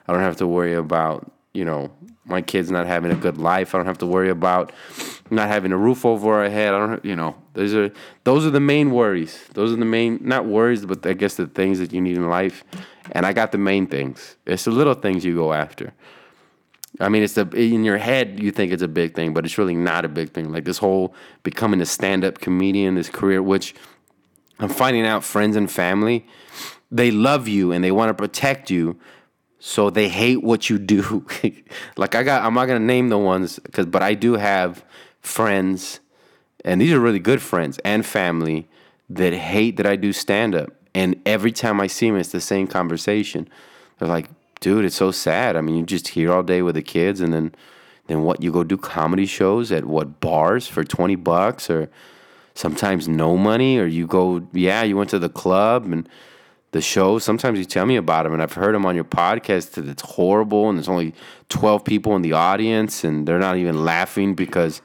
[0.07, 1.91] I don't have to worry about you know
[2.31, 3.75] my kids not having a good life.
[3.75, 4.71] I don't have to worry about
[5.29, 6.73] not having a roof over our head.
[6.73, 7.91] I don't, you know, those are
[8.23, 9.39] those are the main worries.
[9.53, 12.27] Those are the main not worries, but I guess the things that you need in
[12.27, 12.63] life.
[13.11, 14.37] And I got the main things.
[14.47, 15.93] It's the little things you go after.
[16.99, 19.57] I mean, it's the in your head you think it's a big thing, but it's
[19.57, 20.51] really not a big thing.
[20.51, 21.13] Like this whole
[21.43, 23.75] becoming a stand-up comedian, this career, which
[24.59, 26.25] I'm finding out friends and family,
[26.91, 28.99] they love you and they want to protect you,
[29.63, 31.23] so they hate what you do.
[31.95, 34.83] like I got, I'm not gonna name the ones, cause but I do have
[35.21, 35.99] friends,
[36.65, 38.67] and these are really good friends and family
[39.07, 40.71] that hate that I do stand-up.
[40.95, 43.47] And every time I see them, it's the same conversation.
[43.99, 44.29] They're like,
[44.61, 45.55] dude, it's so sad.
[45.55, 47.53] I mean, you just here all day with the kids, and then
[48.07, 48.41] then what?
[48.41, 51.87] You go do comedy shows at what bars for twenty bucks, or
[52.55, 56.09] sometimes no money, or you go, yeah, you went to the club and
[56.71, 57.19] the show.
[57.19, 59.71] Sometimes you tell me about them, and I've heard them on your podcast.
[59.71, 61.13] That it's horrible, and there's only
[61.49, 64.81] twelve people in the audience, and they're not even laughing because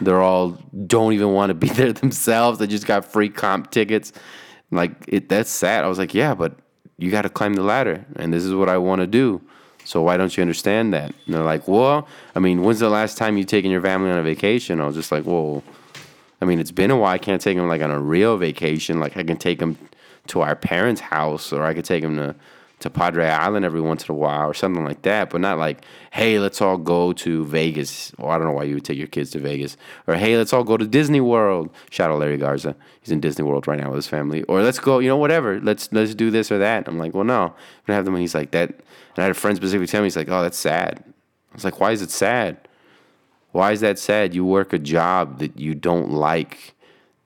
[0.00, 2.58] they're all don't even want to be there themselves.
[2.58, 4.12] They just got free comp tickets.
[4.70, 5.84] Like it, that's sad.
[5.84, 6.56] I was like, yeah, but
[6.98, 9.40] you got to climb the ladder, and this is what I want to do.
[9.84, 11.14] So why don't you understand that?
[11.24, 14.18] And they're like, well, I mean, when's the last time you've taken your family on
[14.18, 14.82] a vacation?
[14.82, 15.64] I was just like, well,
[16.42, 17.14] I mean, it's been a while.
[17.14, 19.00] I can't take them like on a real vacation.
[19.00, 19.78] Like I can take them
[20.28, 22.34] to our parents' house, or I could take them to
[22.80, 25.30] to Padre Island every once in a while, or something like that.
[25.30, 28.12] But not like, hey, let's all go to Vegas.
[28.18, 29.76] Or I don't know why you would take your kids to Vegas.
[30.06, 31.70] Or hey, let's all go to Disney World.
[31.90, 32.76] Shout out Larry Garza.
[33.00, 34.44] He's in Disney World right now with his family.
[34.44, 35.60] Or let's go, you know, whatever.
[35.60, 36.86] Let's let's do this or that.
[36.86, 37.52] I'm like, well, no, I'm
[37.86, 38.14] gonna have them.
[38.14, 38.70] And he's like that.
[38.70, 41.02] And I had a friend specifically tell me, he's like, oh, that's sad.
[41.50, 42.68] I was like, why is it sad?
[43.50, 44.34] Why is that sad?
[44.34, 46.74] You work a job that you don't like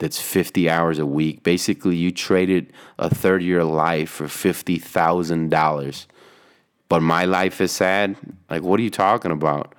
[0.03, 1.43] that's 50 hours a week.
[1.43, 6.05] Basically, you traded a third of your life for $50,000.
[6.89, 8.17] But my life is sad?
[8.49, 9.73] Like, what are you talking about?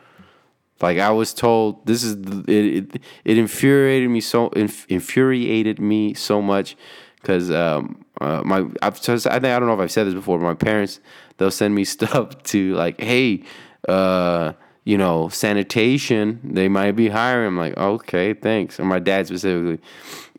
[0.80, 2.14] Like, I was told this is,
[2.48, 6.74] it, it, it infuriated me so, inf- infuriated me so much
[7.20, 10.14] because um, uh, my, I've just, I think, I don't know if I've said this
[10.14, 11.00] before, but my parents,
[11.36, 13.44] they'll send me stuff to like, hey,
[13.86, 14.54] uh,
[14.84, 17.48] you know, sanitation, they might be hiring.
[17.48, 18.78] I'm like, okay, thanks.
[18.78, 19.80] And my dad specifically.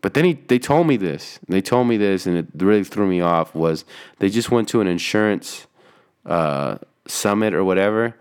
[0.02, 1.40] But then he, they told me this.
[1.48, 3.56] They told me this, and it really threw me off.
[3.56, 3.86] Was
[4.20, 5.66] they just went to an insurance
[6.28, 6.78] uh,
[7.08, 8.16] summit or whatever,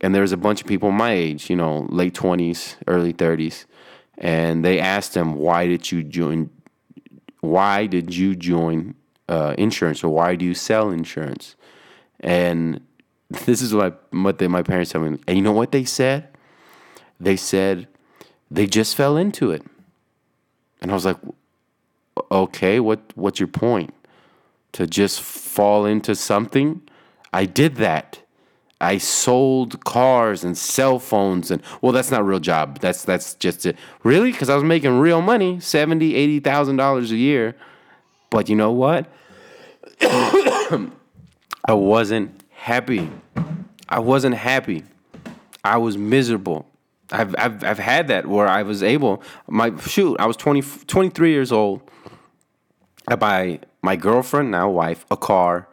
[0.00, 3.66] and there was a bunch of people my age, you know, late twenties, early thirties,
[4.16, 6.48] and they asked them, "Why did you join?
[7.40, 8.94] Why did you join
[9.28, 11.54] uh, insurance, or why do you sell insurance?"
[12.20, 12.80] And
[13.30, 15.18] this is what I, what they, my parents told me.
[15.26, 16.28] And you know what they said?
[17.18, 17.88] They said
[18.50, 19.62] they just fell into it.
[20.80, 21.16] And I was like,
[22.30, 23.94] okay, what what's your point?
[24.72, 26.82] To just fall into something?
[27.32, 28.20] I did that.
[28.78, 32.80] I sold cars and cell phones and well, that's not a real job.
[32.80, 33.76] That's that's just it.
[34.02, 34.32] Really?
[34.32, 37.56] Because I was making real money, seventy, eighty thousand dollars a year.
[38.30, 39.06] But you know what?
[40.00, 40.90] I
[41.72, 43.08] wasn't happy.
[43.88, 44.82] I wasn't happy.
[45.62, 46.66] I was miserable.
[47.12, 51.30] I've, I've, I've had that where I was able, my shoot, I was 20, 23
[51.30, 51.80] years old.
[53.06, 55.68] I buy my girlfriend, now wife, a car.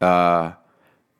[0.00, 0.54] Uh,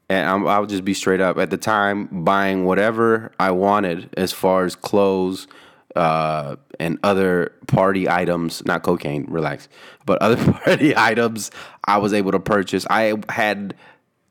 [0.08, 1.38] and I'm, I'll just be straight up.
[1.38, 5.46] At the time, buying whatever I wanted as far as clothes
[5.94, 9.68] uh, and other party items, not cocaine, relax,
[10.04, 11.52] but other party items
[11.84, 12.84] I was able to purchase.
[12.90, 13.76] I had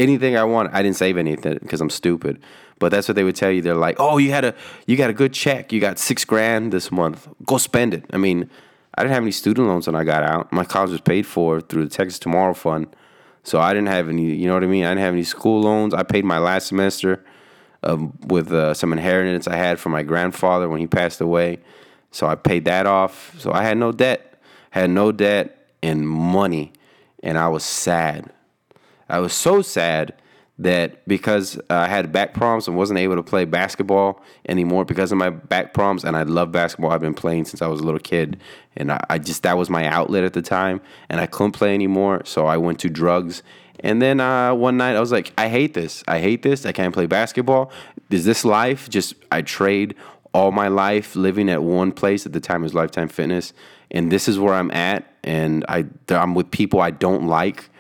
[0.02, 0.74] anything I wanted.
[0.74, 2.42] I didn't save anything because I'm stupid.
[2.80, 3.62] But that's what they would tell you.
[3.62, 4.56] They're like, "Oh, you had a
[4.88, 5.72] you got a good check.
[5.72, 7.28] You got six grand this month.
[7.46, 8.50] Go spend it." I mean,
[8.96, 10.52] I didn't have any student loans when I got out.
[10.52, 12.88] My college was paid for through the Texas Tomorrow Fund,
[13.44, 14.34] so I didn't have any.
[14.34, 14.84] You know what I mean?
[14.84, 15.94] I didn't have any school loans.
[15.94, 17.24] I paid my last semester
[17.84, 21.60] um, with uh, some inheritance I had from my grandfather when he passed away.
[22.12, 23.36] So I paid that off.
[23.38, 24.42] So I had no debt.
[24.72, 26.72] Had no debt and money,
[27.22, 28.32] and I was sad.
[29.12, 30.14] I was so sad
[30.58, 35.18] that because I had back problems and wasn't able to play basketball anymore because of
[35.18, 36.92] my back problems, and I love basketball.
[36.92, 38.40] I've been playing since I was a little kid,
[38.78, 41.74] and I, I just that was my outlet at the time, and I couldn't play
[41.74, 43.44] anymore, so I went to drugs.
[43.80, 46.04] And then uh, one night I was like, I hate this.
[46.08, 46.66] I hate this.
[46.68, 47.72] I can't play basketball.
[48.12, 48.88] Is this life?
[48.88, 49.96] Just I trade
[50.34, 53.52] all my life living at one place at the time was Lifetime Fitness,
[53.90, 57.71] and this is where I'm at, and I I'm with people I don't like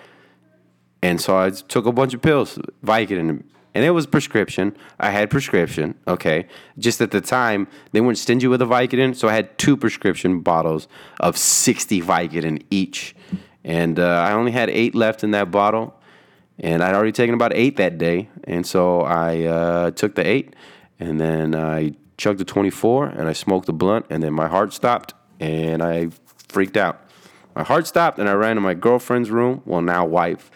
[1.01, 4.75] and so I took a bunch of pills, Vicodin, and it was prescription.
[4.99, 6.47] I had prescription, okay.
[6.77, 10.41] Just at the time, they weren't stingy with a Vicodin, so I had two prescription
[10.41, 10.87] bottles
[11.19, 13.15] of 60 Vicodin each.
[13.63, 15.95] And uh, I only had eight left in that bottle,
[16.59, 18.29] and I'd already taken about eight that day.
[18.43, 20.55] And so I uh, took the eight,
[20.99, 24.73] and then I chugged the 24, and I smoked the blunt, and then my heart
[24.73, 26.09] stopped, and I
[26.49, 27.07] freaked out.
[27.55, 30.51] My heart stopped, and I ran to my girlfriend's room, well, now wife,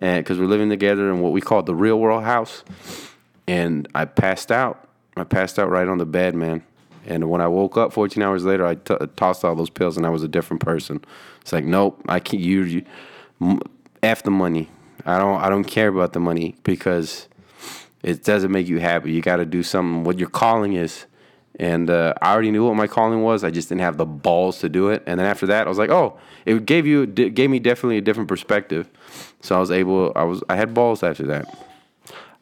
[0.00, 2.64] and because we're living together in what we call the real world house.
[3.46, 4.88] And I passed out.
[5.16, 6.64] I passed out right on the bed, man.
[7.06, 10.06] And when I woke up 14 hours later, I t- tossed all those pills, and
[10.06, 11.02] I was a different person.
[11.40, 12.42] It's like, nope, I can't.
[12.42, 12.84] use you
[13.40, 14.68] the money.
[15.06, 15.40] I don't.
[15.40, 17.28] I don't care about the money because
[18.02, 19.12] it doesn't make you happy.
[19.12, 20.04] You got to do something.
[20.04, 21.06] What your calling is.
[21.60, 23.44] And uh, I already knew what my calling was.
[23.44, 25.02] I just didn't have the balls to do it.
[25.06, 28.00] And then after that, I was like, oh, it gave you gave me definitely a
[28.00, 28.88] different perspective.
[29.42, 30.10] So I was able.
[30.16, 30.42] I was.
[30.48, 31.54] I had balls after that.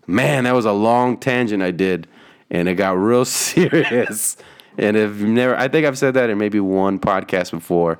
[0.07, 2.07] Man, that was a long tangent I did,
[2.49, 4.37] and it got real serious.
[4.79, 7.99] and if never, I think I've said that in maybe one podcast before.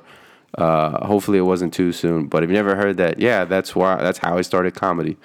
[0.57, 2.27] Uh, hopefully, it wasn't too soon.
[2.27, 3.97] But if you never heard that, yeah, that's why.
[3.97, 5.17] That's how I started comedy.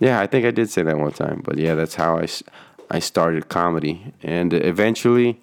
[0.00, 1.40] Yeah, I think I did say that one time.
[1.44, 2.26] But yeah, that's how I.
[2.90, 5.40] I started comedy, and eventually,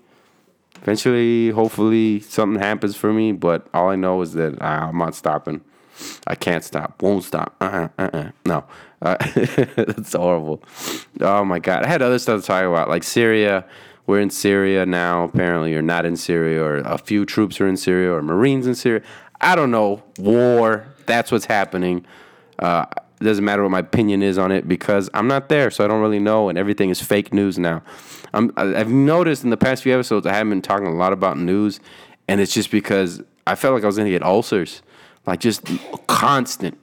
[0.82, 3.32] eventually, hopefully, something happens for me.
[3.32, 5.62] But all I know is that I'm not stopping.
[6.28, 7.56] I can't stop, won't stop.
[7.60, 8.32] Uh-uh, uh-uh.
[8.46, 8.66] No,
[9.02, 9.16] uh,
[9.76, 10.62] that's horrible.
[11.22, 13.66] Oh my god, I had other stuff to talk about, like Syria.
[14.06, 17.76] We're in Syria now, apparently, or not in Syria, or a few troops are in
[17.78, 19.02] Syria, or Marines in Syria.
[19.42, 20.04] I don't know.
[20.18, 20.88] War.
[21.06, 22.06] That's what's happening.
[22.60, 22.86] Uh,
[23.20, 25.88] it doesn't matter what my opinion is on it because I'm not there, so I
[25.88, 27.82] don't really know, and everything is fake news now.
[28.34, 31.38] I'm, I've noticed in the past few episodes I haven't been talking a lot about
[31.38, 31.80] news,
[32.28, 34.82] and it's just because I felt like I was gonna get ulcers,
[35.26, 36.78] like just a constant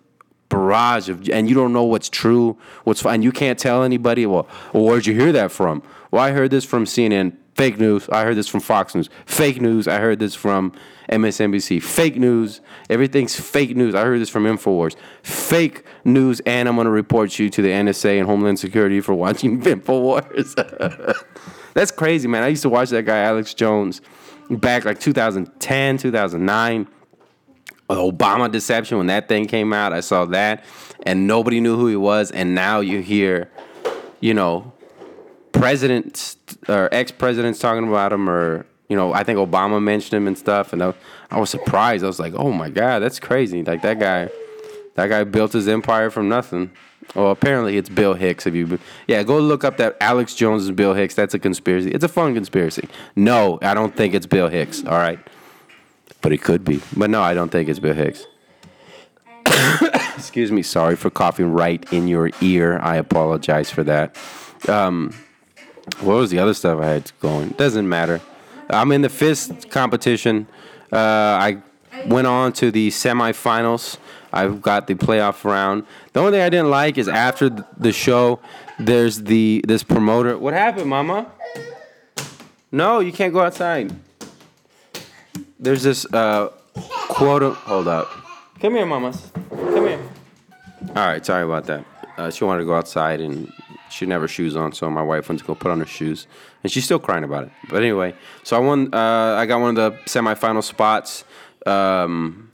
[0.48, 3.22] barrage of, and you don't know what's true, what's fine.
[3.22, 4.26] You can't tell anybody.
[4.26, 5.82] Well, well, where'd you hear that from?
[6.10, 7.36] Well, I heard this from CNN.
[7.54, 8.08] Fake news.
[8.08, 9.08] I heard this from Fox News.
[9.26, 9.86] Fake news.
[9.86, 10.72] I heard this from
[11.08, 11.82] MSNBC.
[11.82, 12.60] Fake news.
[12.90, 13.94] Everything's fake news.
[13.94, 14.96] I heard this from InfoWars.
[15.22, 19.14] Fake news, and I'm going to report you to the NSA and Homeland Security for
[19.14, 20.54] watching InfoWars.
[21.74, 22.42] That's crazy, man.
[22.42, 24.00] I used to watch that guy, Alex Jones,
[24.50, 26.88] back like 2010, 2009.
[27.90, 30.64] Obama deception, when that thing came out, I saw that,
[31.04, 32.30] and nobody knew who he was.
[32.30, 33.50] And now you hear,
[34.20, 34.72] you know,
[35.54, 36.36] presidents
[36.68, 40.36] or ex presidents talking about him, or you know, I think Obama mentioned him and
[40.36, 40.92] stuff, and I,
[41.30, 42.04] I was surprised.
[42.04, 43.62] I was like, oh my god, that's crazy!
[43.62, 44.28] Like that guy,
[44.96, 46.70] that guy built his empire from nothing.
[47.14, 48.46] Well, apparently it's Bill Hicks.
[48.46, 51.14] If you, yeah, go look up that Alex Jones is Bill Hicks.
[51.14, 51.90] That's a conspiracy.
[51.90, 52.88] It's a fun conspiracy.
[53.14, 54.84] No, I don't think it's Bill Hicks.
[54.84, 55.18] All right,
[56.20, 56.80] but it could be.
[56.96, 58.26] But no, I don't think it's Bill Hicks.
[60.16, 60.62] Excuse me.
[60.62, 62.78] Sorry for coughing right in your ear.
[62.82, 64.16] I apologize for that.
[64.68, 65.14] Um,
[66.00, 67.50] what was the other stuff I had going?
[67.50, 68.20] Doesn't matter.
[68.70, 70.46] I'm in the fist competition.
[70.92, 71.62] Uh, I
[72.06, 73.98] went on to the semifinals.
[74.32, 75.86] I've got the playoff round.
[76.12, 78.40] The only thing I didn't like is after the show,
[78.78, 80.36] there's the this promoter.
[80.38, 81.30] What happened, Mama?
[82.72, 83.94] No, you can't go outside.
[85.60, 86.48] There's this uh
[87.08, 87.50] quota.
[87.50, 88.10] Hold up.
[88.60, 89.30] Come here, mamas.
[89.50, 90.00] Come here.
[90.88, 91.84] All right, sorry about that.
[92.16, 93.52] Uh, she wanted to go outside and
[93.90, 95.86] she didn't have her shoes on, so my wife went to go put on her
[95.86, 96.26] shoes,
[96.62, 97.50] and she's still crying about it.
[97.68, 98.92] But anyway, so I won.
[98.92, 101.24] Uh, I got one of the semifinal spots.
[101.66, 102.50] Um,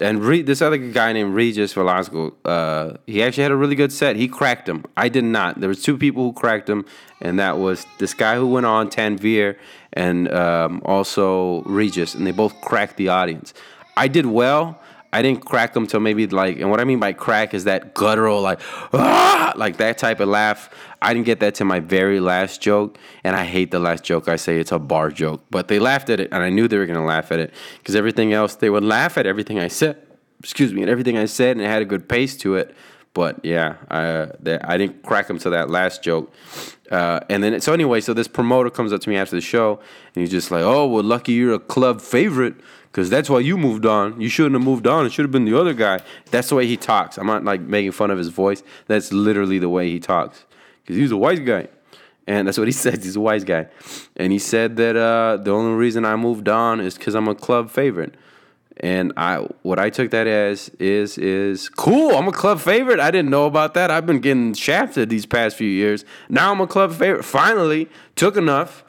[0.00, 4.16] and this other guy named Regis Velasco, uh, he actually had a really good set.
[4.16, 4.84] He cracked him.
[4.96, 5.60] I did not.
[5.60, 6.86] There was two people who cracked him,
[7.20, 9.56] and that was this guy who went on Tanvir
[9.92, 13.52] and um, also Regis, and they both cracked the audience.
[13.96, 14.79] I did well.
[15.12, 17.94] I didn't crack them till maybe like, and what I mean by crack is that
[17.94, 18.60] guttural like,
[18.92, 20.70] ah, like that type of laugh.
[21.02, 24.28] I didn't get that to my very last joke, and I hate the last joke.
[24.28, 26.78] I say it's a bar joke, but they laughed at it, and I knew they
[26.78, 30.00] were gonna laugh at it because everything else they would laugh at everything I said.
[30.38, 32.74] Excuse me, and everything I said, and it had a good pace to it.
[33.12, 36.32] But yeah, I they, I didn't crack them to that last joke.
[36.90, 39.80] Uh, and then so anyway, so this promoter comes up to me after the show,
[40.14, 42.54] and he's just like, "Oh, well, lucky you're a club favorite."
[42.92, 44.20] Cause that's why you moved on.
[44.20, 45.06] You shouldn't have moved on.
[45.06, 46.00] It should have been the other guy.
[46.32, 47.18] That's the way he talks.
[47.18, 48.64] I'm not like making fun of his voice.
[48.88, 50.44] That's literally the way he talks.
[50.86, 51.68] Cause he's a wise guy,
[52.26, 53.04] and that's what he says.
[53.04, 53.68] He's a wise guy,
[54.16, 57.34] and he said that uh, the only reason I moved on is because I'm a
[57.34, 58.16] club favorite.
[58.82, 62.16] And I, what I took that as is is cool.
[62.16, 62.98] I'm a club favorite.
[62.98, 63.90] I didn't know about that.
[63.90, 66.06] I've been getting shafted these past few years.
[66.30, 67.24] Now I'm a club favorite.
[67.24, 68.82] Finally, took enough.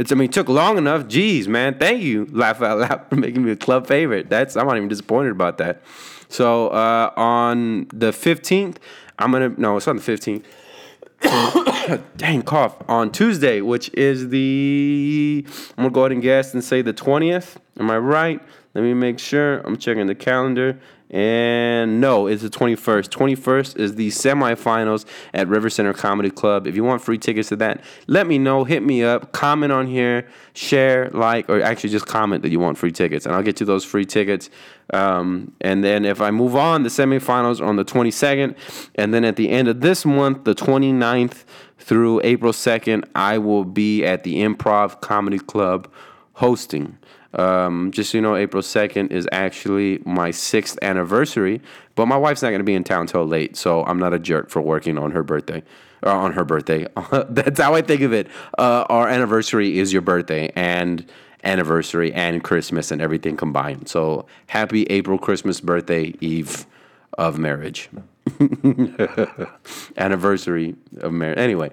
[0.00, 1.02] It's I mean, it took long enough.
[1.08, 4.30] Jeez, man, thank you, laugh out loud for making me a club favorite.
[4.30, 5.82] That's I'm not even disappointed about that.
[6.30, 8.76] So uh, on the 15th,
[9.18, 10.42] I'm gonna no, it's on the 15th.
[12.16, 15.44] Dang cough on Tuesday, which is the
[15.76, 17.56] I'm gonna go ahead and guess and say the 20th.
[17.78, 18.40] Am I right?
[18.72, 19.58] Let me make sure.
[19.66, 20.80] I'm checking the calendar.
[21.10, 23.08] And no, it's the 21st.
[23.08, 25.04] 21st is the semifinals
[25.34, 26.68] at River Center Comedy Club.
[26.68, 28.62] If you want free tickets to that, let me know.
[28.62, 29.32] Hit me up.
[29.32, 30.28] Comment on here.
[30.54, 33.66] Share, like, or actually just comment that you want free tickets, and I'll get you
[33.66, 34.50] those free tickets.
[34.92, 38.56] Um, and then if I move on, the semifinals are on the 22nd.
[38.94, 41.44] And then at the end of this month, the 29th
[41.78, 45.90] through April 2nd, I will be at the Improv Comedy Club
[46.34, 46.98] hosting.
[47.34, 51.60] Um, just so you know, April 2nd is actually my sixth anniversary,
[51.94, 54.18] but my wife's not going to be in town till late, so I'm not a
[54.18, 55.62] jerk for working on her birthday.
[56.02, 56.86] Or on her birthday.
[57.28, 58.26] That's how I think of it.
[58.56, 61.04] Uh, our anniversary is your birthday, and
[61.44, 63.88] anniversary and Christmas and everything combined.
[63.88, 66.66] So happy April Christmas birthday eve
[67.18, 67.88] of marriage.
[69.96, 71.38] anniversary of marriage.
[71.38, 71.70] Anyway,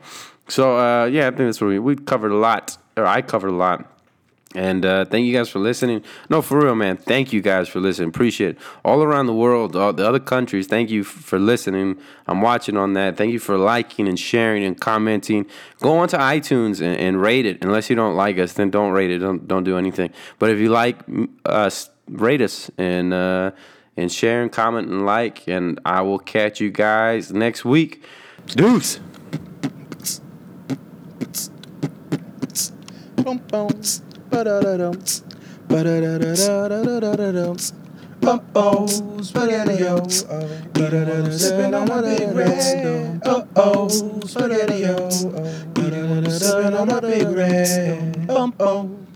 [0.47, 3.49] so uh, yeah, I think that's what we we covered a lot, or I covered
[3.49, 3.96] a lot.
[4.57, 6.03] And uh, thank you guys for listening.
[6.31, 6.97] No, for real, man.
[6.97, 8.09] Thank you guys for listening.
[8.09, 8.57] Appreciate it.
[8.83, 11.99] All around the world, all the other countries, thank you for listening.
[12.25, 13.17] I'm watching on that.
[13.17, 15.45] Thank you for liking and sharing and commenting.
[15.79, 17.63] Go onto iTunes and, and rate it.
[17.63, 19.19] Unless you don't like us, then don't rate it.
[19.19, 20.09] Don't don't do anything.
[20.39, 23.51] But if you like mm, us, rate us and uh,
[23.95, 25.47] and share and comment and like.
[25.47, 28.03] And I will catch you guys next week.
[28.47, 28.99] Deuce.
[33.23, 33.69] Bum, bum.
[38.19, 40.25] Bumpos, spaghettios.
[40.75, 43.21] Eating sipping on my big red.
[43.23, 45.25] Bumpos, spaghettios.
[45.77, 48.27] Eating sipping on my big red.
[48.27, 49.06] Bumpos.